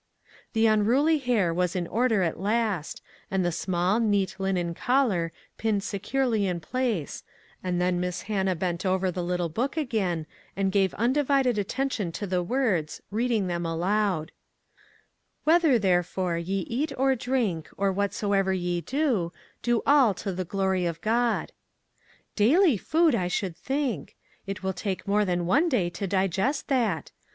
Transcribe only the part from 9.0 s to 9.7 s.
the little